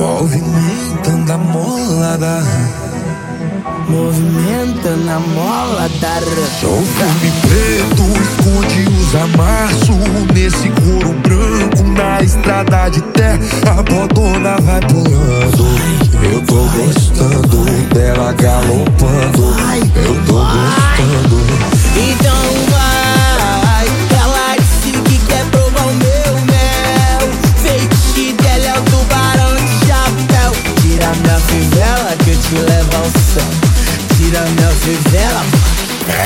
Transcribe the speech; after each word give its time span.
Movimentando 0.00 1.30
a 1.30 1.36
molada. 1.36 2.42
Movimentando 3.86 5.10
a 5.10 5.20
mola 5.20 5.90
da 6.00 6.20
Sou 6.58 6.80
filme 6.82 7.30
preto, 7.42 8.04
esconde 8.18 8.88
os 8.98 9.14
amassos 9.14 9.49
fivela 34.80 35.44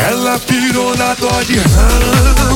Ela 0.08 0.38
pirou 0.38 0.96
na 0.96 1.14
Dodge 1.14 1.58
Ram. 1.58 2.44
Morde 2.44 2.53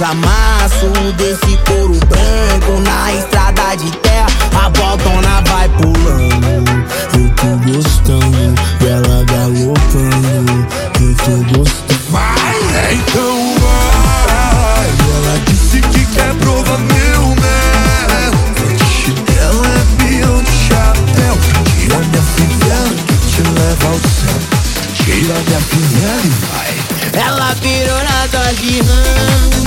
os 0.00 0.02
amassos 0.02 1.12
Desse 1.16 1.56
couro 1.66 1.98
branco 2.06 2.80
na 2.82 3.12
estrada 3.12 3.76
de 3.76 3.90
terra 3.98 4.26
A 4.64 4.68
botona 4.70 5.42
vai 5.48 5.68
pulando 5.68 6.86
Eu 7.14 7.30
tô 7.36 7.70
gostando 7.70 8.54
dela 8.80 9.24
galopando 9.26 10.66
Eu 11.00 11.14
tô 11.16 11.58
gostando 11.58 12.00
Vai, 12.10 12.94
então 12.94 13.54
vai. 13.60 14.88
Ela 15.14 15.38
disse 15.46 15.80
que 15.80 16.04
quer 16.06 16.34
provar 16.34 16.78
meu 16.78 17.26
mel. 17.36 18.32
Dela 19.26 19.66
é 19.68 20.02
peão 20.02 20.42
de 20.42 20.50
chapéu. 20.50 21.38
Tira 21.78 21.98
minha 21.98 22.22
fivela 22.22 22.90
que 23.06 23.14
te 23.28 23.42
leva 23.42 23.86
ao 23.86 23.94
céu. 23.94 24.38
Tira 24.94 25.34
minha 25.46 25.60
fivela 25.60 26.22
e 26.24 26.30
vai. 26.46 27.22
Ela 27.22 27.54
virou 27.54 28.02
na 28.02 28.20
aquele 28.30 28.80
corpinho 28.80 29.50
até 29.50 29.59